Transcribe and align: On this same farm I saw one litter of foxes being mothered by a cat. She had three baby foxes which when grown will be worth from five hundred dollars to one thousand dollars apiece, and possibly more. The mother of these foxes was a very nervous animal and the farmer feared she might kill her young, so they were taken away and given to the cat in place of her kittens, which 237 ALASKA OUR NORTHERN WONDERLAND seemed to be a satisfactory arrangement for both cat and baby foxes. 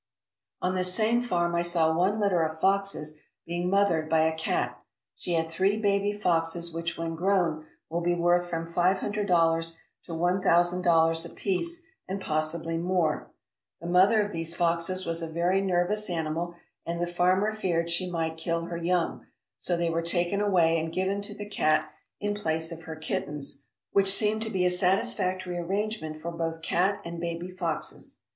On 0.63 0.73
this 0.73 0.95
same 0.95 1.21
farm 1.21 1.53
I 1.53 1.61
saw 1.61 1.95
one 1.95 2.19
litter 2.19 2.41
of 2.41 2.59
foxes 2.59 3.19
being 3.45 3.69
mothered 3.69 4.09
by 4.09 4.21
a 4.21 4.35
cat. 4.35 4.81
She 5.15 5.33
had 5.35 5.47
three 5.51 5.77
baby 5.77 6.11
foxes 6.11 6.73
which 6.73 6.97
when 6.97 7.13
grown 7.13 7.67
will 7.87 8.01
be 8.01 8.15
worth 8.15 8.49
from 8.49 8.73
five 8.73 8.97
hundred 8.97 9.27
dollars 9.27 9.77
to 10.05 10.15
one 10.15 10.41
thousand 10.41 10.81
dollars 10.81 11.23
apiece, 11.23 11.83
and 12.07 12.19
possibly 12.19 12.79
more. 12.79 13.29
The 13.79 13.85
mother 13.85 14.23
of 14.23 14.31
these 14.31 14.55
foxes 14.55 15.05
was 15.05 15.21
a 15.21 15.27
very 15.31 15.61
nervous 15.61 16.09
animal 16.09 16.55
and 16.83 16.99
the 16.99 17.05
farmer 17.05 17.53
feared 17.53 17.91
she 17.91 18.09
might 18.09 18.37
kill 18.37 18.61
her 18.65 18.77
young, 18.77 19.27
so 19.59 19.77
they 19.77 19.91
were 19.91 20.01
taken 20.01 20.41
away 20.41 20.79
and 20.79 20.91
given 20.91 21.21
to 21.21 21.37
the 21.37 21.45
cat 21.47 21.91
in 22.19 22.33
place 22.33 22.71
of 22.71 22.85
her 22.85 22.95
kittens, 22.95 23.65
which 23.91 24.17
237 24.17 24.17
ALASKA 24.17 24.17
OUR 24.17 24.17
NORTHERN 24.17 24.17
WONDERLAND 24.17 24.17
seemed 24.17 24.41
to 24.41 24.49
be 24.49 24.65
a 24.65 24.77
satisfactory 24.77 25.57
arrangement 26.15 26.19
for 26.19 26.31
both 26.31 26.63
cat 26.63 26.99
and 27.05 27.19
baby 27.21 27.51
foxes. 27.51 28.17